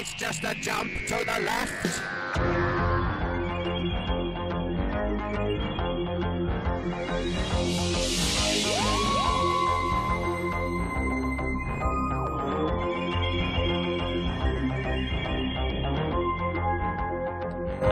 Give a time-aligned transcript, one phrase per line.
[0.00, 2.00] It's just a jump to the left.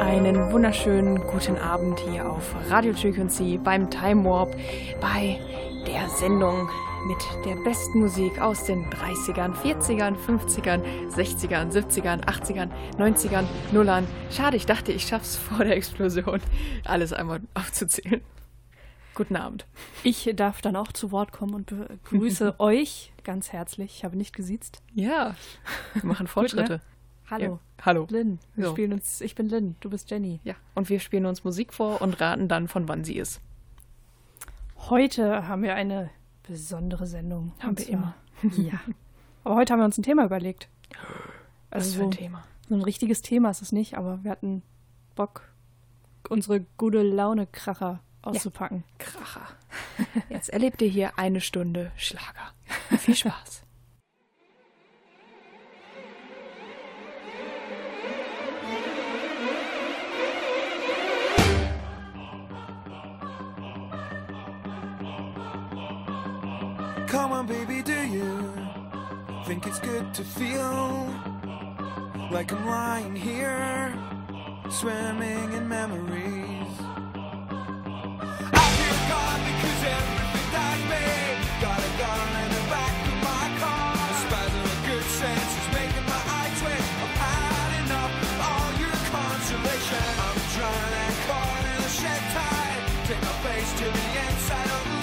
[0.01, 4.57] Einen wunderschönen guten Abend hier auf Radio Frequency beim Time Warp
[5.03, 5.39] bei
[5.87, 6.71] der Sendung
[7.07, 14.07] mit der besten Musik aus den 30ern, 40ern, 50ern, 60ern, 70ern, 80ern, 90ern, Nullern.
[14.30, 16.41] Schade, ich dachte, ich schaff's vor der Explosion,
[16.84, 18.21] alles einmal aufzuzählen.
[19.15, 19.66] Guten Abend.
[20.05, 23.96] Ich darf dann auch zu Wort kommen und begrüße euch ganz herzlich.
[23.96, 24.83] Ich habe nicht gesiezt.
[24.95, 25.35] Ja,
[25.95, 26.74] wir machen Fortschritte.
[26.74, 26.80] Ne?
[27.30, 27.45] Hallo.
[27.79, 27.85] Ja.
[27.85, 28.07] Hallo.
[28.10, 28.38] Lynn.
[28.55, 28.71] Wir So.
[28.73, 30.41] spielen uns, ich bin Lynn, du bist Jenny.
[30.45, 33.41] Ja, und wir spielen uns Musik vor und raten dann, von wann sie ist.
[34.88, 36.10] Heute haben wir eine
[36.48, 37.52] besondere Sendung.
[37.61, 38.15] Haben wir zwar-
[38.57, 38.80] Ja.
[39.45, 40.69] Aber heute haben wir uns ein Thema überlegt.
[41.71, 42.45] Was Also für ein so, Thema.
[42.69, 44.62] so ein richtiges Thema ist es nicht, aber wir hatten
[45.15, 45.43] Bock,
[46.29, 48.85] unsere gute Laune-Kracher auszupacken.
[48.99, 49.46] Kracher.
[50.29, 52.52] Jetzt erlebt ihr hier eine Stunde Schlager.
[52.99, 53.63] Viel Spaß.
[67.31, 68.53] On, baby, do you
[69.44, 71.06] think it's good to feel
[72.32, 73.94] like I'm lying here,
[74.70, 76.72] swimming in memories?
[78.53, 78.66] I
[79.48, 81.04] because everything me.
[81.60, 83.92] Got a gun in the back of my car.
[83.92, 86.88] Of good sense is making my eye twitch.
[87.04, 88.12] I've had enough
[88.48, 90.10] all your consolation.
[90.26, 90.38] I'm
[91.72, 92.22] in a shed.
[93.06, 94.97] Take my face to the inside of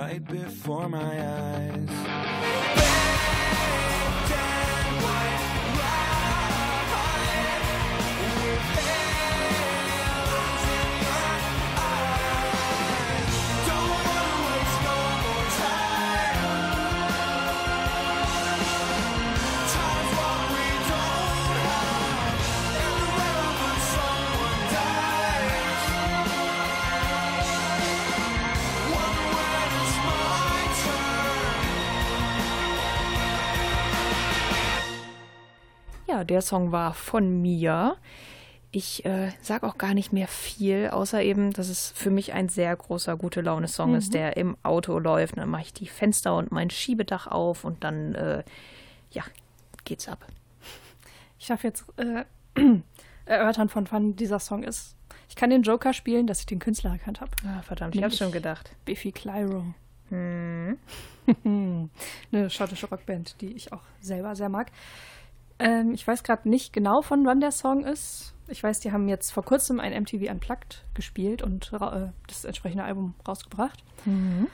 [0.00, 1.59] right before my eyes.
[36.20, 37.96] Ja, der Song war von mir.
[38.72, 42.50] Ich äh, sag auch gar nicht mehr viel, außer eben, dass es für mich ein
[42.50, 45.38] sehr großer gute Laune-Song ist, der im Auto läuft.
[45.38, 48.44] Dann mache ich die Fenster und mein Schiebedach auf und dann, äh,
[49.12, 49.22] ja,
[49.84, 50.26] geht's ab.
[51.38, 52.24] Ich darf jetzt äh,
[53.24, 54.94] erörtern, von wann dieser Song ist.
[55.30, 57.30] Ich kann den Joker spielen, dass ich den Künstler erkannt habe.
[57.46, 58.76] Ah, verdammt, ich hab's schon gedacht.
[58.84, 59.64] Biffy Clyro.
[60.10, 60.78] Hm.
[62.30, 64.70] Eine schottische Rockband, die ich auch selber sehr mag.
[65.60, 68.34] Ähm, ich weiß gerade nicht genau, von wann der Song ist.
[68.48, 72.84] Ich weiß, die haben jetzt vor kurzem ein MTV Unplugged gespielt und äh, das entsprechende
[72.84, 73.84] Album rausgebracht.
[74.06, 74.48] Mhm.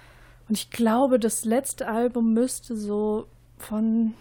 [0.48, 3.26] Und ich glaube, das letzte Album müsste so
[3.58, 4.14] von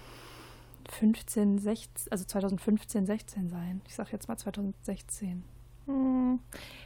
[0.89, 3.81] 15, 16, also 2015, 16 sein.
[3.87, 5.43] Ich sag jetzt mal 2016.
[5.87, 6.39] Hm.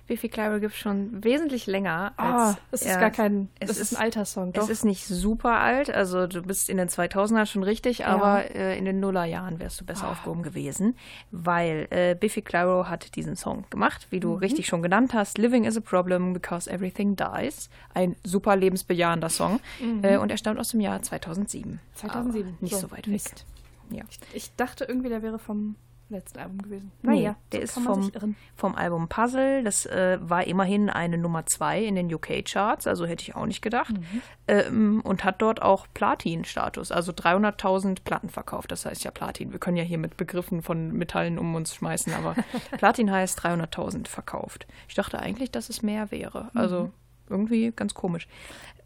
[0.07, 2.13] Biffy Clyro gibt schon wesentlich länger.
[2.17, 4.63] Ah, Als es ist gar kein, es es ist ist- ein alter Song, doch.
[4.63, 8.75] Es ist nicht super alt, also du bist in den 2000ern schon richtig, aber äh,
[8.75, 10.11] in den Nullerjahren wärst du besser Ah.
[10.13, 10.95] aufgehoben gewesen,
[11.29, 14.21] weil äh, Biffy Clyro hat diesen Song gemacht, wie Mhm.
[14.21, 17.69] du richtig schon genannt hast, Living is a Problem because everything dies.
[17.93, 19.59] Ein super lebensbejahender Song
[20.01, 21.79] äh, und er stammt aus dem Jahr 2007.
[21.93, 22.47] 2007.
[22.49, 23.45] Aber nicht so, weit Mist.
[23.91, 23.97] weg.
[23.99, 24.03] Ja.
[24.33, 25.75] Ich dachte irgendwie, der wäre vom
[26.09, 26.91] letzten Album gewesen.
[27.01, 29.63] Nee, Naja, der so ist vom, vom Album Puzzle.
[29.63, 33.61] Das äh, war immerhin eine Nummer zwei in den UK-Charts, also hätte ich auch nicht
[33.61, 33.93] gedacht.
[33.97, 34.21] Mhm.
[34.47, 38.71] Ähm, und hat dort auch Platin-Status, also 300.000 Platten verkauft.
[38.71, 39.51] Das heißt ja Platin.
[39.51, 42.35] Wir können ja hier mit Begriffen von Metallen um uns schmeißen, aber
[42.77, 44.67] Platin heißt 300.000 verkauft.
[44.87, 46.49] Ich dachte eigentlich, dass es mehr wäre.
[46.53, 46.91] Also Mhm.
[47.29, 48.27] Irgendwie ganz komisch.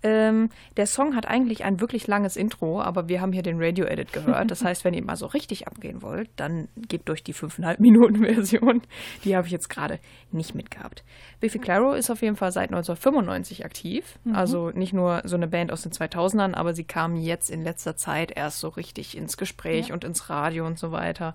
[0.03, 4.11] Ähm, der Song hat eigentlich ein wirklich langes Intro, aber wir haben hier den Radio-Edit
[4.11, 4.51] gehört.
[4.51, 8.25] Das heißt, wenn ihr mal so richtig abgehen wollt, dann geht durch die 5,5 Minuten
[8.25, 8.81] Version.
[9.23, 9.99] Die habe ich jetzt gerade
[10.31, 11.03] nicht mitgehabt.
[11.39, 14.19] Biffy Clyro ist auf jeden Fall seit 1995 aktiv.
[14.33, 17.95] Also nicht nur so eine Band aus den 2000ern, aber sie kam jetzt in letzter
[17.95, 21.33] Zeit erst so richtig ins Gespräch und ins Radio und so weiter.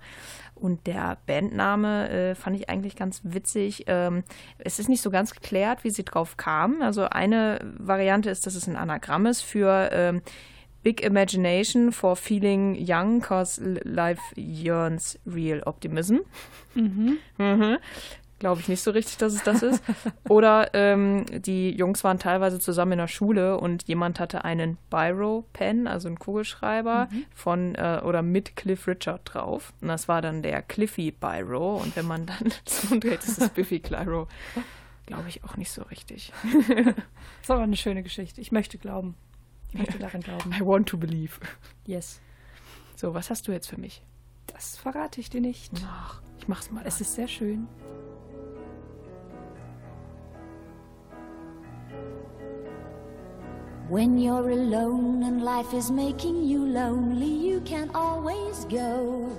[0.59, 3.85] Und der Bandname äh, fand ich eigentlich ganz witzig.
[3.87, 4.25] Ähm,
[4.59, 6.83] es ist nicht so ganz geklärt, wie sie drauf kamen.
[6.83, 10.23] Also eine Variante ist, dass es ein Anagramm ist für ähm,
[10.83, 16.19] Big Imagination for Feeling Young, cause life yearns real optimism.
[16.75, 17.79] Mhm.
[18.39, 19.83] Glaube ich nicht so richtig, dass es das ist.
[20.29, 25.89] Oder ähm, die Jungs waren teilweise zusammen in der Schule und jemand hatte einen Biro-Pen,
[25.89, 29.73] also einen Kugelschreiber von äh, oder mit Cliff Richard drauf.
[29.81, 31.77] Und das war dann der Cliffy Biro.
[31.77, 34.29] Und wenn man dann so dreht, ist es Biffy Clyro.
[35.07, 36.33] Glaube ich auch nicht so richtig.
[36.45, 36.95] Das
[37.43, 38.41] ist aber eine schöne Geschichte.
[38.41, 39.17] Ich möchte glauben.
[39.71, 40.53] Ich möchte daran glauben.
[40.53, 41.41] I want to believe.
[41.87, 42.21] Yes.
[42.95, 44.03] So, was hast du jetzt für mich?
[44.47, 45.73] Das verrate ich dir nicht.
[45.87, 46.83] Ach, ich mach's mal.
[46.87, 47.67] Es ist sehr schön.
[53.89, 59.35] When you're alone and life is making you lonely, you can always go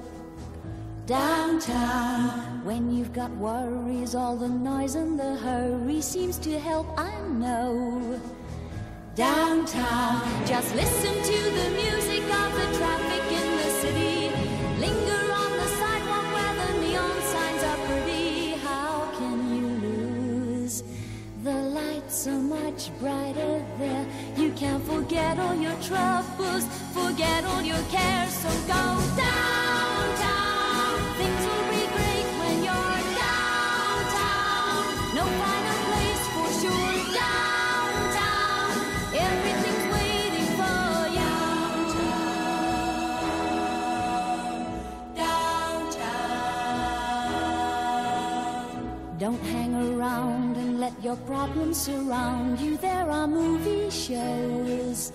[1.06, 2.66] downtown.
[2.66, 8.19] When you've got worries, all the noise and the hurry seems to help, I know.
[9.13, 12.99] Downtown, just listen to the music of the traffic
[25.30, 28.34] forget all your troubles, forget all your cares.
[28.34, 30.98] So go downtown.
[31.18, 34.84] Things will be great when you're downtown.
[35.14, 36.96] No finer place for sure.
[37.14, 38.74] Downtown.
[39.28, 40.81] Everything's waiting for
[41.18, 41.34] you.
[45.16, 46.40] Downtown.
[49.20, 52.77] Don't hang around and let your problems surround you.
[52.77, 55.12] There are movie shows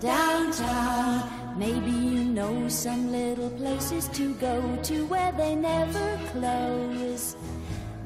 [0.00, 1.30] downtown.
[1.58, 7.36] Maybe you know some little places to go to where they never close.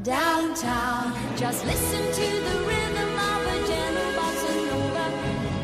[0.02, 5.06] Downtown, just listen to the rhythm of a gentle bossa nova.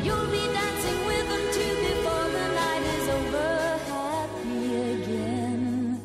[0.02, 3.78] You'll be dancing with them too before the night is over.
[3.94, 6.00] Happy again.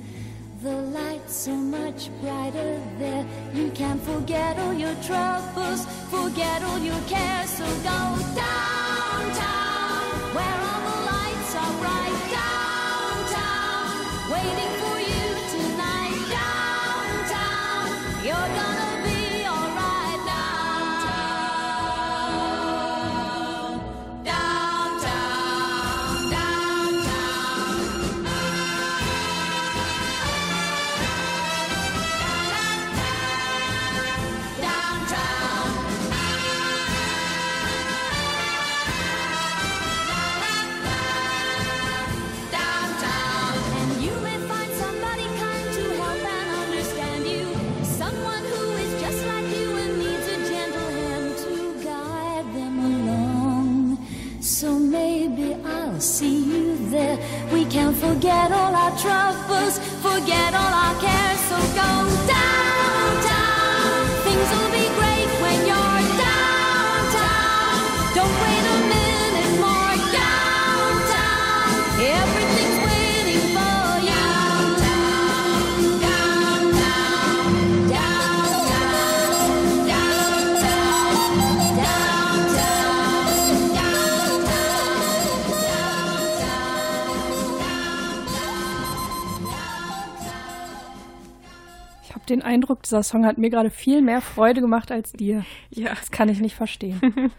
[0.63, 3.25] The lights are much brighter there.
[3.53, 7.49] You can forget all your troubles, forget all your cares.
[7.49, 7.99] So go
[8.35, 9.70] downtown,
[12.31, 13.91] Downtown,
[14.31, 15.00] waiting for
[92.91, 95.45] dieser Song hat mir gerade viel mehr Freude gemacht als dir.
[95.69, 95.91] Ja.
[95.91, 96.99] Das kann ich nicht verstehen.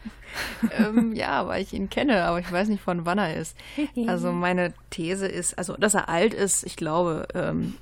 [0.78, 3.56] ähm, ja, weil ich ihn kenne, aber ich weiß nicht, von wann er ist.
[4.06, 7.74] Also meine These ist, also dass er alt ist, ich glaube, ähm,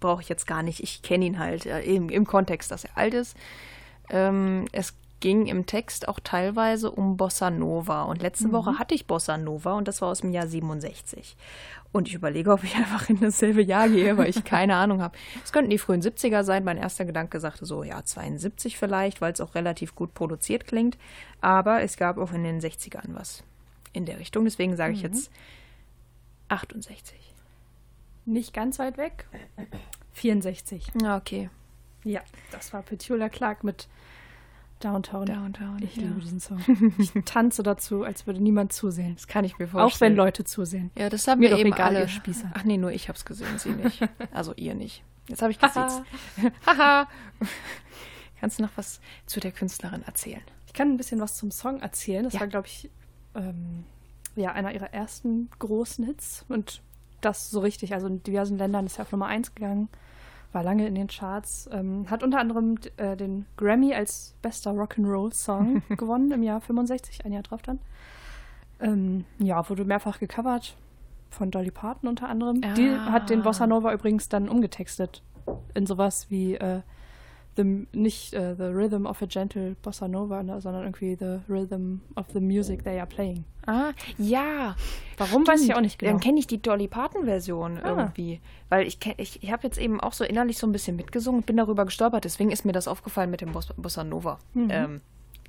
[0.00, 0.82] brauche ich jetzt gar nicht.
[0.82, 3.36] Ich kenne ihn halt äh, im, im Kontext, dass er alt ist.
[4.10, 8.02] Ähm, es ging im Text auch teilweise um Bossa Nova.
[8.02, 8.52] Und letzte mhm.
[8.52, 11.36] Woche hatte ich Bossa Nova und das war aus dem Jahr 67.
[11.92, 15.16] Und ich überlege, ob ich einfach in dasselbe Jahr gehe, weil ich keine Ahnung habe.
[15.44, 16.64] Es könnten die frühen 70er sein.
[16.64, 20.96] Mein erster Gedanke sagte so, ja, 72 vielleicht, weil es auch relativ gut produziert klingt.
[21.40, 23.44] Aber es gab auch in den 60ern was
[23.92, 24.44] in der Richtung.
[24.44, 25.12] Deswegen sage ich mhm.
[25.12, 25.30] jetzt
[26.48, 27.18] 68.
[28.24, 29.26] Nicht ganz weit weg.
[30.12, 30.92] 64.
[31.02, 31.50] Ja, okay.
[32.04, 32.20] Ja,
[32.50, 33.88] das war Petula Clark mit
[34.82, 35.26] Downtown.
[35.26, 35.78] Downtown.
[35.82, 36.02] Ich ja.
[36.02, 36.58] liebe diesen Song.
[36.98, 39.14] Ich tanze dazu, als würde niemand zusehen.
[39.14, 39.92] Das kann ich mir vorstellen.
[39.92, 40.90] Auch wenn Leute zusehen.
[40.96, 42.08] Ja, das haben mir wir eben egal, alle.
[42.08, 42.50] Spießer.
[42.54, 44.00] Ach nee, nur ich hab's gesehen, sie nicht.
[44.32, 45.04] Also ihr nicht.
[45.28, 46.04] Jetzt habe ich gesehen.
[46.66, 47.06] Haha.
[48.40, 50.42] Kannst du noch was zu der Künstlerin erzählen?
[50.66, 52.24] Ich kann ein bisschen was zum Song erzählen.
[52.24, 52.40] Das ja.
[52.40, 52.90] war, glaube ich,
[53.34, 53.84] ähm,
[54.34, 56.44] ja, einer ihrer ersten großen Hits.
[56.48, 56.82] Und
[57.20, 57.94] das so richtig.
[57.94, 59.88] Also in diversen Ländern ist er auf Nummer 1 gegangen
[60.52, 65.82] war lange in den Charts, ähm, hat unter anderem äh, den Grammy als bester Rock'n'Roll-Song
[65.96, 67.80] gewonnen im Jahr 65, ein Jahr drauf dann.
[68.80, 70.76] Ähm, ja, wurde mehrfach gecovert
[71.30, 72.60] von Dolly Parton unter anderem.
[72.64, 72.74] Ah.
[72.74, 75.22] Die hat den Bossa Nova übrigens dann umgetextet
[75.74, 76.80] in sowas wie äh,
[77.56, 82.00] the, nicht uh, the rhythm of a gentle bossa nova, ne, sondern irgendwie the rhythm
[82.16, 83.44] of the music they are playing.
[83.66, 84.74] Ah, ja.
[85.18, 85.48] Warum, Stimmt.
[85.48, 86.12] weiß ich auch nicht genau.
[86.12, 87.88] Dann kenne ich die Dolly Parton-Version ah.
[87.88, 88.40] irgendwie.
[88.68, 91.46] Weil ich, ich, ich habe jetzt eben auch so innerlich so ein bisschen mitgesungen und
[91.46, 92.24] bin darüber gestolpert.
[92.24, 94.38] Deswegen ist mir das aufgefallen mit dem Bossa Nova.
[94.54, 94.68] Mhm.
[94.70, 95.00] Ähm,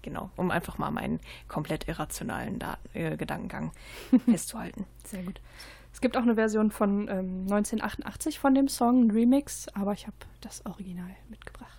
[0.01, 3.71] genau, um einfach mal meinen komplett irrationalen Daten, äh, Gedankengang
[4.29, 4.85] festzuhalten.
[5.05, 5.41] Sehr gut.
[5.91, 10.07] Es gibt auch eine Version von ähm, 1988 von dem Song, ein Remix, aber ich
[10.07, 11.72] habe das Original mitgebracht.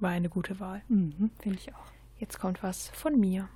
[0.00, 0.82] War eine gute Wahl.
[0.88, 1.86] Mhm, Finde ich auch.
[2.18, 3.48] Jetzt kommt was von mir.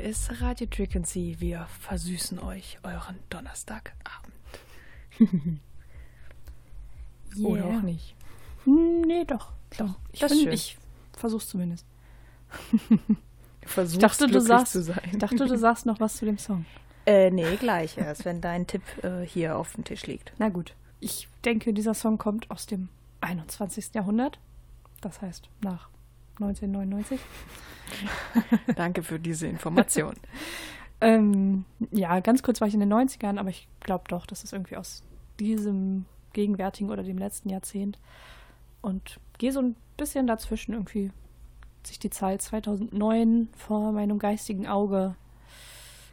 [0.00, 1.34] Hier ist Radio Frequency.
[1.40, 3.98] Wir versüßen euch euren Donnerstagabend.
[7.36, 7.46] Yeah.
[7.48, 8.14] Oder auch nicht.
[8.64, 9.52] Nee, doch.
[9.76, 10.52] Doch, Ich, das bin, schön.
[10.52, 10.78] ich
[11.16, 11.84] versuch's zumindest.
[13.66, 15.00] Versuchst Ich dachte, du sagst, zu sein.
[15.10, 16.64] ich dachte, du sagst noch was zu dem Song.
[17.04, 20.32] Äh, nee, gleich erst, wenn dein Tipp äh, hier auf dem Tisch liegt.
[20.38, 20.74] Na gut.
[21.00, 22.88] Ich denke, dieser Song kommt aus dem
[23.20, 23.92] 21.
[23.94, 24.38] Jahrhundert.
[25.00, 25.90] Das heißt, nach
[26.40, 27.20] 1999.
[28.76, 30.14] Danke für diese Information.
[31.00, 34.52] Ähm, ja, ganz kurz war ich in den 90ern, aber ich glaube doch, das ist
[34.52, 35.04] irgendwie aus
[35.38, 37.98] diesem gegenwärtigen oder dem letzten Jahrzehnt.
[38.80, 41.08] Und gehe so ein bisschen dazwischen irgendwie.
[41.08, 45.14] hat Sich die Zahl 2009 vor meinem geistigen Auge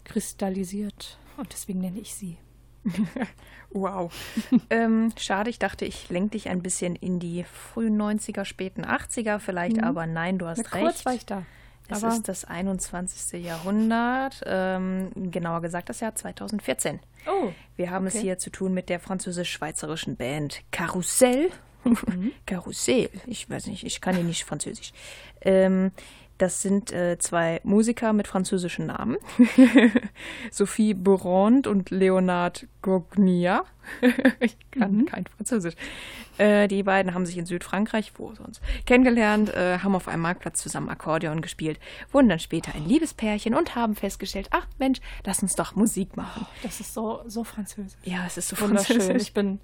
[0.04, 1.18] kristallisiert.
[1.38, 2.38] Und deswegen nenne ich sie.
[3.72, 4.14] Wow.
[4.70, 9.40] ähm, schade, ich dachte, ich lenke dich ein bisschen in die frühen 90er, späten 80er
[9.40, 9.84] vielleicht, Mhm.
[9.84, 10.84] aber nein, du hast Na, recht.
[10.86, 11.44] kurz war ich da.
[11.90, 13.44] es aber ist das 21.
[13.44, 17.00] Jahrhundert, ähm, genauer gesagt das Jahr 2014.
[17.28, 18.24] oh, Wir haben es Okay.
[18.24, 21.50] hier zu tun mit der französisch-schweizerischen Band Karussell.
[21.84, 22.32] Mhm.
[22.46, 24.94] Karussell, ich weiß nicht, ich kann hier nicht Französisch.
[25.42, 25.92] Ähm,
[26.38, 29.18] das sind äh, zwei Musiker mit französischen Namen.
[30.52, 33.64] Sophie Borand und Leonard Gognia.
[34.40, 35.06] ich kann Mhm.
[35.06, 35.76] kein Französisch.
[36.38, 40.62] Äh, die beiden haben sich in Südfrankreich, wo sonst, kennengelernt, äh, haben auf einem Marktplatz
[40.62, 41.80] zusammen Akkordeon gespielt,
[42.12, 46.46] wurden dann später ein Liebespärchen und haben festgestellt, ach Mensch, lass uns doch Musik machen.
[46.64, 47.94] das ist so, so französisch.
[48.04, 48.98] Ja, es ist so Wunderschön.
[48.98, 49.22] französisch.
[49.22, 49.60] Ich bin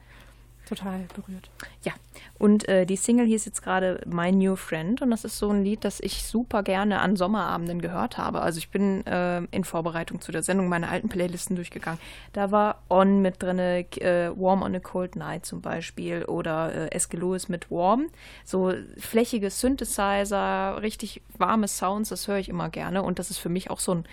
[0.75, 1.49] total berührt.
[1.83, 1.91] Ja,
[2.37, 5.63] und äh, die Single hieß jetzt gerade My New Friend und das ist so ein
[5.63, 8.41] Lied, das ich super gerne an Sommerabenden gehört habe.
[8.41, 11.99] Also ich bin äh, in Vorbereitung zu der Sendung meine alten Playlisten durchgegangen.
[12.33, 16.87] Da war On mit drin, äh, Warm on a Cold Night zum Beispiel oder äh,
[16.91, 18.07] Eske Lewis mit Warm.
[18.45, 23.49] So flächige Synthesizer, richtig warme Sounds, das höre ich immer gerne und das ist für
[23.49, 24.05] mich auch so ein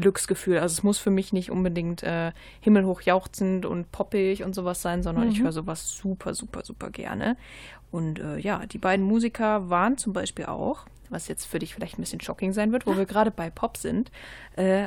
[0.00, 0.58] Glücksgefühl.
[0.58, 5.02] Also es muss für mich nicht unbedingt äh, himmelhoch jauchzend und poppig und sowas sein,
[5.02, 7.36] sondern ich höre sowas super, super, super gerne.
[7.90, 11.98] Und äh, ja, die beiden Musiker waren zum Beispiel auch, was jetzt für dich vielleicht
[11.98, 14.10] ein bisschen shocking sein wird, wo wir gerade bei Pop sind,
[14.56, 14.86] äh,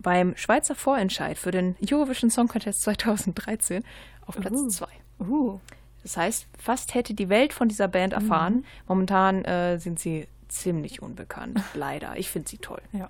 [0.00, 3.84] beim Schweizer Vorentscheid für den Eurovision Song Contest 2013
[4.26, 4.68] auf Platz Uh.
[4.68, 4.86] 2.
[5.20, 5.58] Uh,
[6.02, 8.64] Das heißt, fast hätte die Welt von dieser Band erfahren.
[8.88, 12.16] Momentan äh, sind sie ziemlich unbekannt, leider.
[12.16, 12.80] Ich finde sie toll.
[12.92, 13.08] ja.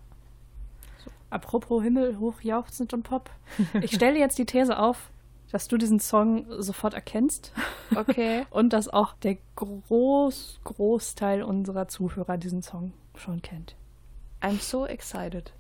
[1.31, 3.31] Apropos Himmel, hoch, jauchzend und Pop.
[3.83, 5.11] Ich stelle jetzt die These auf,
[5.53, 7.53] dass du diesen Song sofort erkennst
[7.95, 8.47] Okay.
[8.51, 13.77] und dass auch der Groß, Großteil unserer Zuhörer diesen Song schon kennt.
[14.43, 15.53] I'm so excited.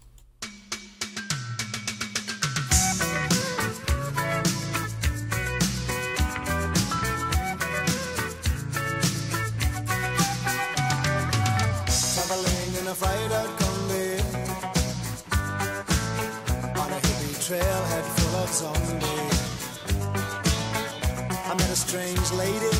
[21.90, 22.70] Strange lady,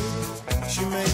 [0.69, 1.10] she made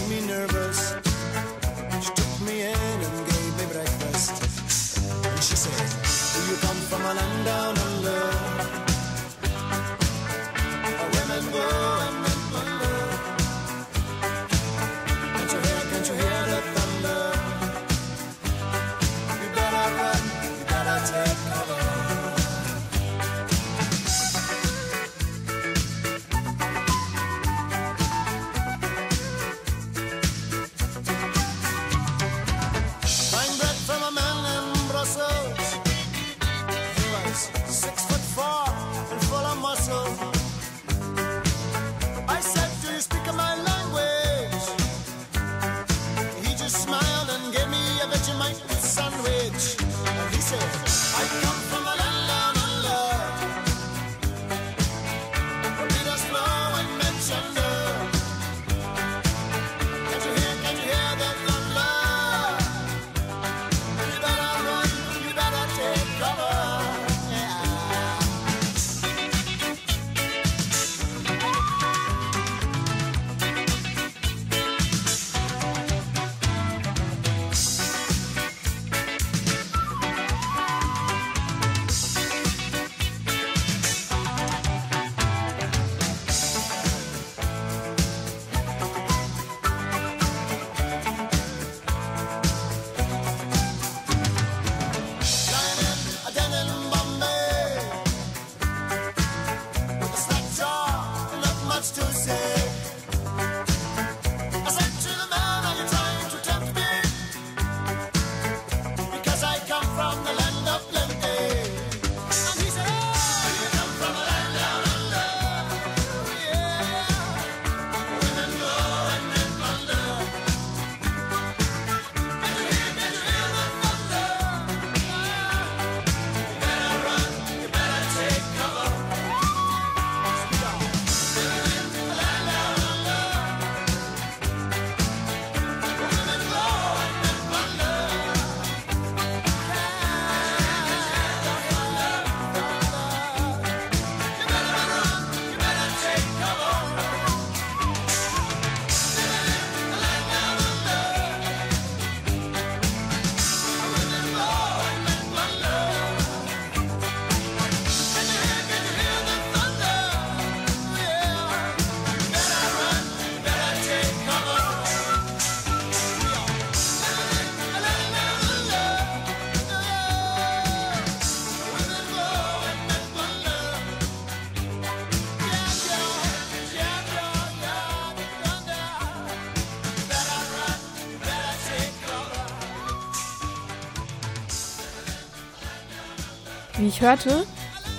[186.98, 187.46] ich hörte,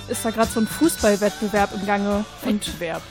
[0.10, 2.26] ist da gerade so ein Fußballwettbewerb im Gange.
[2.44, 3.02] Wettbewerb.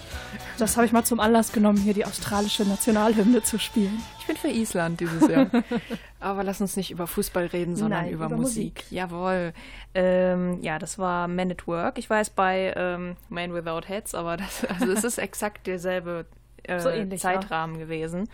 [0.59, 4.03] Das habe ich mal zum Anlass genommen, hier die australische Nationalhymne zu spielen.
[4.19, 5.47] Ich bin für Island dieses Jahr.
[6.21, 8.85] Aber lass uns nicht über Fußball reden, sondern Nein, über, über Musik.
[8.91, 9.55] Jawohl.
[9.95, 11.97] Ähm, ja, das war Man at Work.
[11.97, 16.27] Ich weiß bei ähm, Man Without Heads, aber das, also es ist exakt derselbe
[16.69, 17.33] äh, So ähnlich, ja.
[17.33, 18.29] Zeitrahmen gewesen.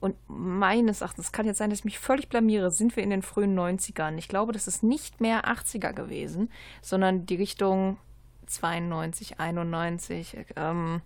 [0.00, 3.10] Und meines Erachtens, es kann jetzt sein, dass ich mich völlig blamiere, sind wir in
[3.10, 4.16] den frühen 90ern.
[4.18, 6.50] Ich glaube, das ist nicht mehr 80er gewesen,
[6.82, 7.98] sondern die Richtung
[8.46, 10.36] 92, 91.
[10.56, 11.00] Ähm,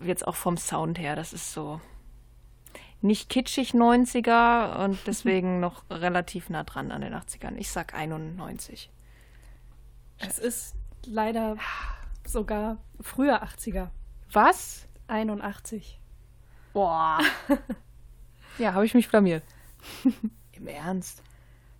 [0.00, 1.80] jetzt auch vom Sound her, das ist so
[3.02, 7.56] nicht kitschig 90er und deswegen noch relativ nah dran an den 80ern.
[7.56, 8.90] Ich sag 91.
[10.18, 11.56] Es ist leider
[12.24, 13.88] sogar früher 80er.
[14.32, 14.85] Was?
[15.08, 16.00] 81.
[16.72, 17.18] Boah.
[18.58, 19.42] ja, habe ich mich blamiert.
[20.52, 21.22] Im Ernst?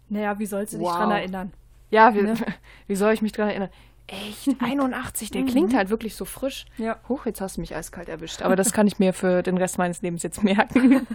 [0.09, 0.97] Naja, wie sollst du dich Wow.
[0.97, 1.53] dran erinnern?
[1.91, 2.35] Ja, wie, Ne?
[2.87, 3.71] wie soll ich mich dran erinnern?
[4.09, 4.49] Echt?
[4.61, 6.67] 81, der klingt halt wirklich so frisch.
[6.79, 7.01] Ja.
[7.09, 8.41] Huch, jetzt hast du mich eiskalt erwischt.
[8.43, 11.07] Aber das kann ich mir für den Rest meines Lebens jetzt merken.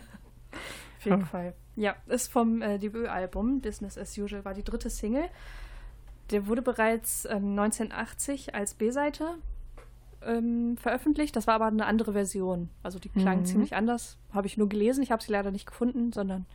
[0.98, 1.54] Auf jeden Fall.
[1.78, 5.30] Ja, ist vom äh, Debütalbum Business as Usual, war die dritte Single.
[6.32, 9.36] Der wurde bereits ähm, 1980 als B-Seite
[10.26, 11.36] ähm, veröffentlicht.
[11.36, 12.70] Das war aber eine andere Version.
[12.84, 13.46] Also die klang Mhm.
[13.46, 14.18] ziemlich anders.
[14.32, 15.04] Habe ich nur gelesen.
[15.04, 16.46] Ich habe sie leider nicht gefunden, sondern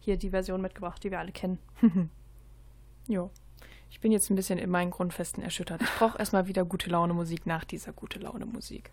[0.00, 1.58] hier die Version mitgebracht, die wir alle kennen.
[3.08, 3.30] jo.
[3.90, 5.82] Ich bin jetzt ein bisschen in meinen Grundfesten erschüttert.
[5.82, 8.90] Ich brauche erstmal wieder gute Laune Musik nach dieser gute Laune Musik.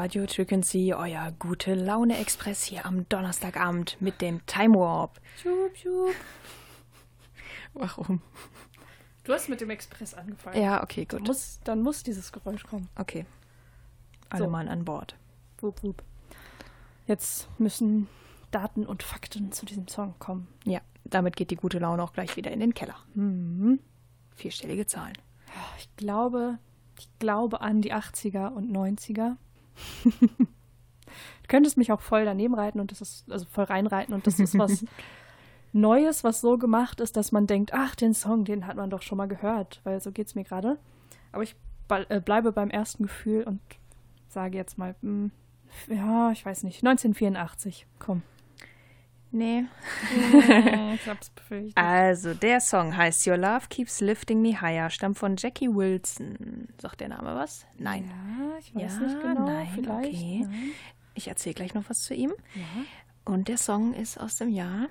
[0.00, 5.20] Radio Frequency, euer gute Laune Express hier am Donnerstagabend mit dem Time Warp.
[5.42, 6.14] Schup, schup.
[7.74, 8.22] Warum?
[9.24, 10.58] Du hast mit dem Express angefangen.
[10.58, 11.28] Ja, okay, Dann gut.
[11.28, 12.88] muss, dann muss dieses Geräusch kommen.
[12.96, 13.26] Okay.
[14.30, 14.50] Alle So.
[14.50, 15.16] mal an Bord.
[15.60, 16.02] Wup, wup.
[17.06, 18.08] Jetzt müssen
[18.52, 20.48] Daten und Fakten zu diesem Song kommen.
[20.64, 22.96] Ja, damit geht die gute Laune auch gleich wieder in den Keller.
[23.12, 23.80] Mhm.
[24.34, 25.18] Vierstellige Zahlen.
[25.78, 26.58] Ich glaube,
[26.98, 29.36] ich glaube an die 80er und 90er.
[30.04, 34.38] Du könntest mich auch voll daneben reiten und das ist, also voll reinreiten und das
[34.38, 34.84] ist was
[35.72, 39.02] Neues, was so gemacht ist, dass man denkt, ach, den Song, den hat man doch
[39.02, 40.78] schon mal gehört, weil so geht es mir gerade.
[41.30, 41.54] Aber ich
[41.88, 43.60] äh, bleibe beim ersten Gefühl und
[44.28, 45.30] sage jetzt mal, mh,
[45.86, 48.22] hm, ja, ich weiß nicht, 1984, komm.
[49.32, 49.64] Nee.
[50.94, 51.76] ich hab's befürchtet.
[51.76, 56.68] Also, der Song heißt Your Love Keeps Lifting Me Higher, stammt von Jackie Wilson.
[56.80, 57.66] Sagt der Name was?
[57.78, 58.10] Nein.
[58.10, 59.46] Ja, ich weiß Ja, nicht genau.
[59.46, 60.14] nein, vielleicht.
[60.14, 60.40] okay.
[60.48, 60.70] Nein.
[61.14, 62.32] Ich erzähle gleich noch was zu ihm.
[62.54, 62.62] Ja.
[63.24, 64.88] Und der Song ist aus dem Jahr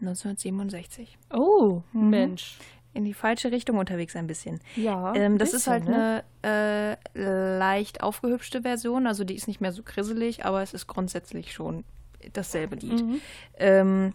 [0.00, 1.18] 1967.
[1.32, 2.10] Oh, Mhm.
[2.10, 2.58] Mensch.
[2.94, 4.60] In die falsche Richtung unterwegs ein bisschen.
[4.76, 5.14] Ja.
[5.14, 6.24] Ähm, das bisschen, ist halt ne?
[6.42, 10.86] eine äh, leicht aufgehübschte Version, also die ist nicht mehr so krisselig, aber es ist
[10.88, 11.84] grundsätzlich schon
[12.32, 13.04] dasselbe Lied.
[13.04, 13.20] Mhm.
[13.58, 14.12] Ähm,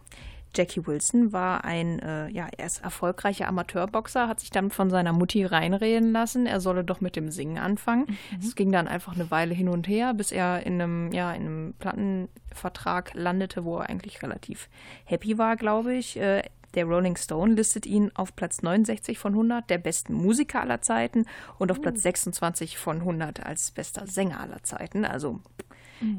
[0.56, 5.13] Jackie Wilson war ein, äh, ja, er ist erfolgreicher Amateurboxer, hat sich dann von seiner
[5.13, 8.06] Mutti reinreden lassen, er solle doch mit dem Singen anfangen.
[8.08, 8.39] Mhm.
[8.39, 11.41] Es ging dann einfach eine Weile hin und her, bis er in einem, ja, in
[11.41, 14.70] einem Plattenvertrag landete, wo er eigentlich relativ
[15.06, 16.17] happy war, glaube ich.
[16.17, 16.43] Äh,
[16.74, 21.26] der Rolling Stone listet ihn auf Platz 69 von 100 der besten Musiker aller Zeiten
[21.58, 25.06] und auf Platz 26 von 100 als bester Sänger aller Zeiten.
[25.06, 25.39] Also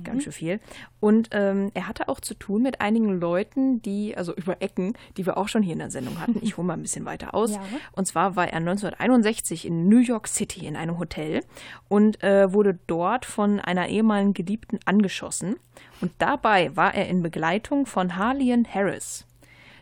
[0.05, 0.61] ganz schön viel.
[1.01, 5.27] Und ähm, er hatte auch zu tun mit einigen Leuten, die, also über Ecken, die
[5.27, 6.39] wir auch schon hier in der Sendung hatten.
[6.43, 7.53] Ich hole mal ein bisschen weiter aus.
[7.59, 7.63] Ja.
[7.93, 11.43] Und zwar war er 1961 in New York City in einem Hotel
[11.89, 15.57] und äh, wurde dort von einer ehemaligen Geliebten angeschossen.
[16.01, 19.27] Und dabei war er in Begleitung von Harlian Harris.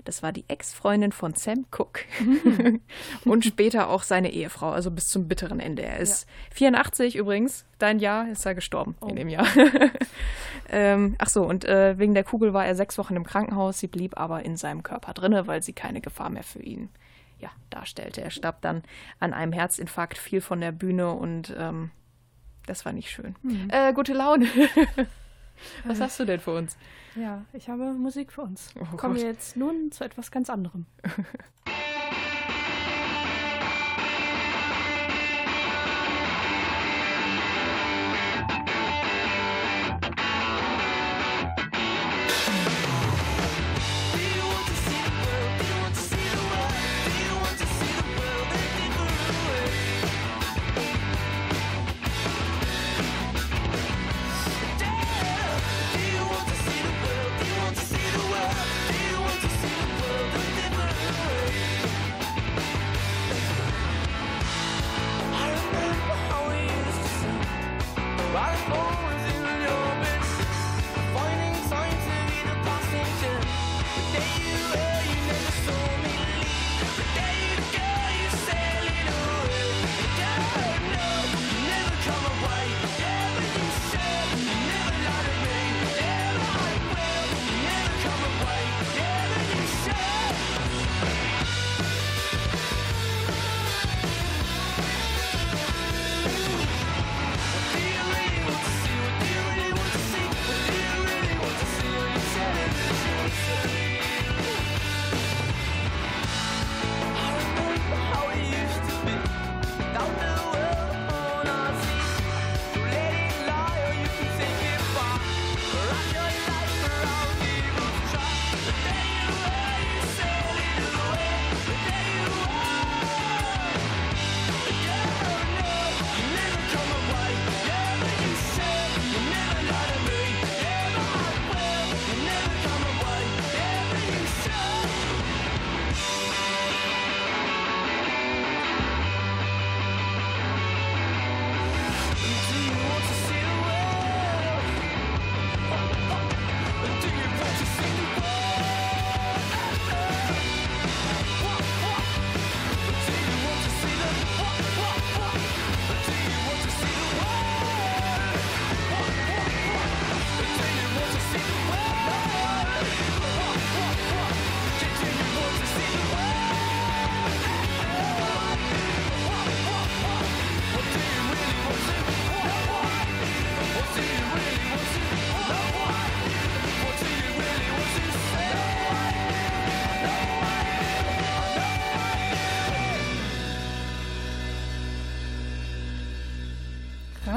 [0.06, 2.04] Das war die Ex-Freundin von Sam Cooke
[3.24, 5.82] und später auch seine Ehefrau, also bis zum bitteren Ende.
[5.82, 9.46] Er ist 84 übrigens, dein Jahr ist er gestorben in dem Jahr.
[10.70, 13.80] ähm, ach so, und äh, wegen der Kugel war er sechs Wochen im Krankenhaus.
[13.80, 16.88] Sie blieb aber in seinem Körper drinne, weil sie keine Gefahr mehr für ihn
[17.40, 18.22] ja, darstellte.
[18.22, 18.82] Er starb dann
[19.18, 21.90] an einem Herzinfarkt, fiel von der Bühne und ähm,
[22.66, 23.34] das war nicht schön.
[23.68, 24.46] Äh, gute Laune.
[25.84, 26.76] Was hast du denn für uns?
[27.14, 28.70] Ja, ich habe Musik für uns.
[28.80, 30.86] Oh Kommen wir jetzt nun zu etwas ganz anderem.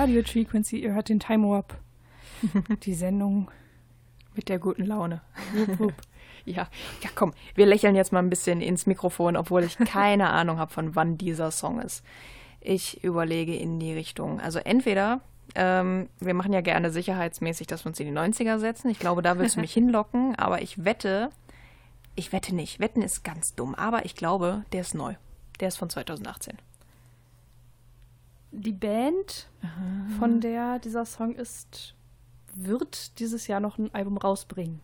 [0.09, 1.77] Radio Frequency, ihr hört den Time Warp.
[2.81, 3.51] Die Sendung
[4.33, 5.21] Mit der guten Laune.
[5.53, 5.93] Wupp, wupp.
[6.45, 6.67] Ja,
[7.03, 10.73] ja, komm, wir lächeln jetzt mal ein bisschen ins Mikrofon, obwohl ich keine Ahnung habe,
[10.73, 12.03] von wann dieser Song ist.
[12.59, 14.39] Ich überlege in die Richtung.
[14.39, 15.21] Also entweder,
[15.53, 18.89] ähm, wir machen ja gerne sicherheitsmäßig, dass wir uns in die 90er setzen.
[18.89, 21.29] Ich glaube, da willst du mich hinlocken, aber ich wette,
[22.15, 22.79] ich wette nicht.
[22.79, 25.13] Wetten ist ganz dumm, aber ich glaube, der ist neu.
[25.59, 26.57] Der ist von 2018.
[28.51, 29.47] Die Band,
[30.17, 31.95] von der dieser Song ist,
[32.55, 34.79] wird dieses Jahr noch ein Album rausbringen.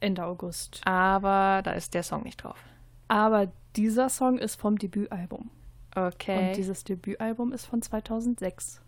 [0.00, 0.80] Ende August.
[0.84, 2.58] Aber da ist der Song nicht drauf.
[3.06, 5.50] Aber dieser Song ist vom Debütalbum.
[5.94, 6.48] Okay.
[6.48, 8.80] Und dieses Debütalbum ist von 2006.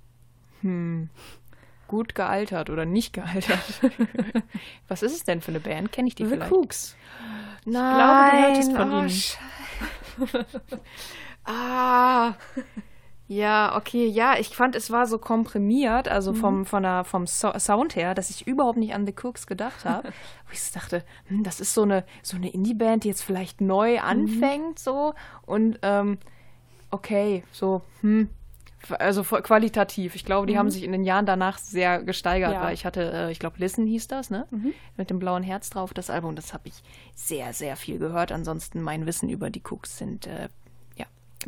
[1.87, 3.81] Gut gealtert oder nicht gealtert.
[4.89, 5.93] Was ist es denn für eine Band?
[5.93, 6.51] Kenne ich die The vielleicht?
[6.51, 6.97] Cooks.
[7.67, 10.47] Nein, glaube, du hörtest von oh, ihnen.
[11.47, 12.37] Ah.
[13.27, 16.37] Ja, okay, ja, ich fand, es war so komprimiert, also Mhm.
[16.37, 19.85] vom, von der, vom so Sound her, dass ich überhaupt nicht an The Cooks gedacht
[19.87, 20.09] habe.
[20.47, 23.95] Wo ich dachte, hm, das ist so eine, so eine Indie-Band, die jetzt vielleicht neu
[23.95, 23.99] Mhm.
[24.05, 25.15] anfängt, so.
[25.47, 26.19] Und, ähm,
[26.91, 28.29] okay, so, hm.
[28.99, 30.15] Also qualitativ.
[30.15, 32.55] Ich glaube, die haben sich in den Jahren danach sehr gesteigert, Mhm.
[32.55, 32.61] Ja.
[32.61, 32.65] Mhm.
[32.67, 34.47] weil ich hatte, äh, ich glaube, Listen hieß das, ne?
[34.99, 36.37] Mit dem blauen Herz drauf, das Album.
[36.37, 36.83] Das habe ich
[37.15, 38.31] sehr, sehr viel gehört.
[38.31, 40.51] Ansonsten mein Wissen über die Cooks sind, äh,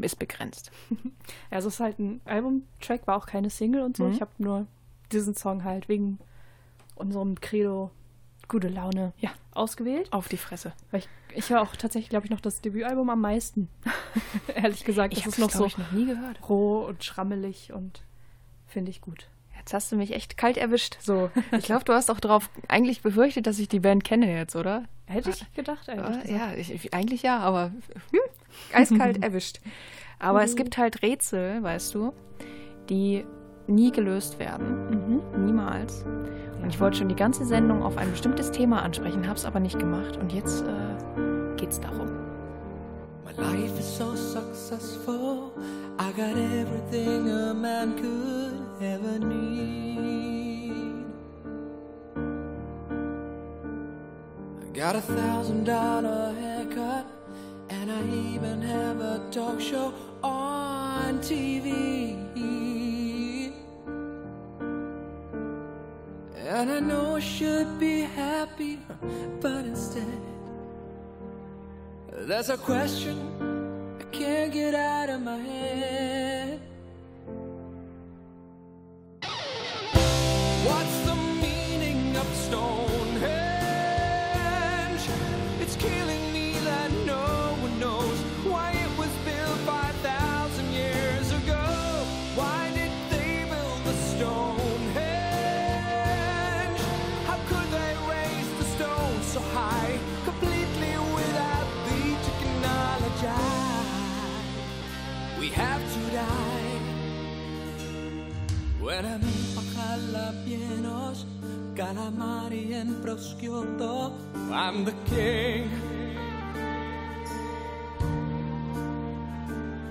[0.04, 0.70] ist begrenzt.
[1.50, 4.04] Ja, es ist halt ein Albumtrack, war auch keine Single und so.
[4.04, 4.12] Mhm.
[4.12, 4.66] Ich habe nur
[5.12, 6.18] diesen Song halt wegen
[6.94, 7.90] unserem Credo
[8.48, 9.30] gute Laune Ja.
[9.52, 10.12] ausgewählt.
[10.12, 10.72] Auf die Fresse.
[10.90, 13.68] Weil ich, ich höre auch tatsächlich, glaube ich, noch das Debütalbum am meisten.
[14.54, 16.48] Ehrlich gesagt, Ich habe ist es noch so ich, noch nie gehört.
[16.48, 18.02] roh und schrammelig und
[18.66, 19.28] finde ich gut.
[19.58, 20.96] Jetzt hast du mich echt kalt erwischt.
[21.00, 24.54] So, ich glaube, du hast auch darauf eigentlich befürchtet, dass ich die Band kenne jetzt,
[24.54, 24.84] oder?
[25.06, 26.28] Hätte ich gedacht, ehrlich Äh, gesagt.
[26.30, 27.72] ja, ich, eigentlich ja, aber
[28.12, 28.20] hm,
[28.72, 29.60] eiskalt erwischt.
[30.18, 32.12] Aber es gibt halt Rätsel, weißt du,
[32.88, 33.24] die
[33.66, 35.22] nie gelöst werden.
[35.44, 36.04] Niemals.
[36.62, 39.60] Und ich wollte schon die ganze Sendung auf ein bestimmtes Thema ansprechen, habe es aber
[39.60, 40.16] nicht gemacht.
[40.16, 42.08] Und jetzt äh, geht's darum.
[43.24, 45.52] My life is so successful.
[45.98, 51.04] I got everything a man could ever need.
[54.62, 57.06] I got a thousand dollar haircut,
[57.68, 58.02] and I
[58.34, 59.92] even have a talk show
[60.22, 62.16] on TV.
[66.36, 68.78] And I know I should be happy,
[69.40, 70.20] but instead.
[72.12, 73.18] There's a question
[74.00, 76.25] I can't get out of my head.
[114.50, 115.70] I'm the king.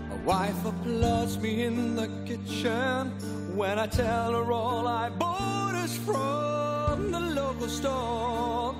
[0.10, 3.12] My wife applauds me in the kitchen
[3.56, 8.76] when I tell her all I bought is from the local store.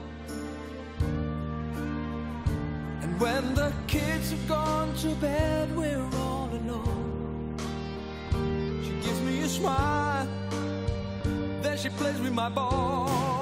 [3.02, 6.35] And when the kids have gone to bed, we're all
[9.56, 10.28] smile,
[11.62, 13.35] then she plays with my balls.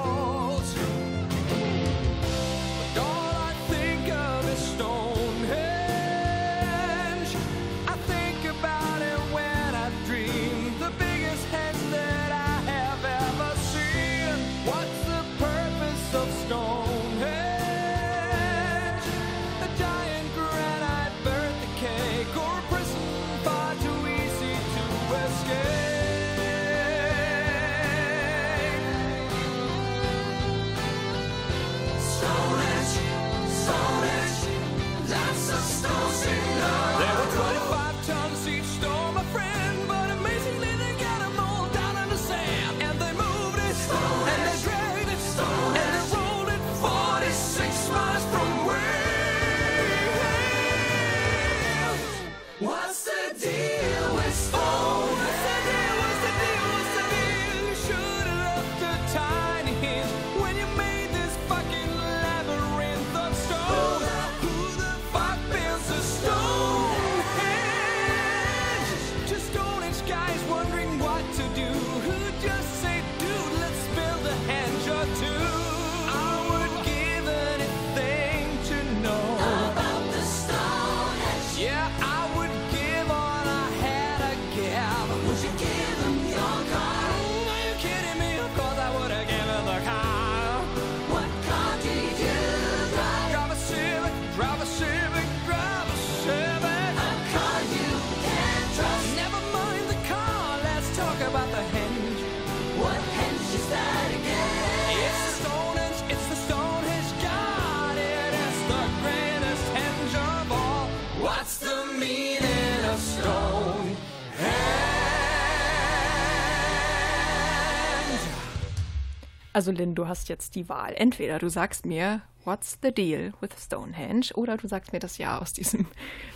[119.54, 120.94] Also Lynn, du hast jetzt die Wahl.
[120.96, 125.40] Entweder du sagst mir, what's the deal with Stonehenge, oder du sagst mir das Jahr
[125.40, 125.86] aus diesem,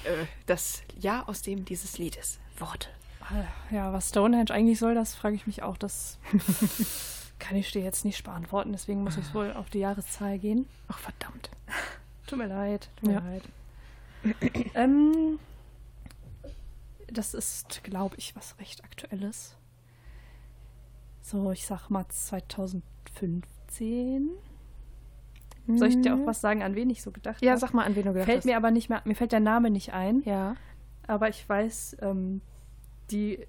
[0.05, 2.39] äh, das Jahr aus dem dieses Lied ist.
[2.59, 2.89] Worte.
[3.71, 5.77] Ja, was Stonehenge eigentlich soll, das frage ich mich auch.
[5.77, 6.19] Das
[7.39, 10.67] kann ich dir jetzt nicht beantworten, deswegen muss ich wohl auf die Jahreszahl gehen.
[10.89, 11.51] Ach, verdammt.
[12.27, 13.21] Tut mir leid, tut mir Ja.
[13.21, 13.43] leid.
[14.75, 15.39] ähm,
[17.09, 19.57] das ist, glaube ich, was recht Aktuelles.
[21.31, 24.31] So, ich sag mal 2015.
[25.75, 27.47] Soll ich dir auch was sagen, an wen ich so gedacht Mhm.
[27.47, 27.61] Ja, habe?
[27.61, 28.45] sag mal, an wen du gedacht Fällt hast.
[28.47, 30.23] mir aber nicht mehr, mir fällt der Name nicht ein.
[30.25, 30.57] Ja.
[31.07, 32.41] Aber ich weiß, ähm,
[33.11, 33.47] die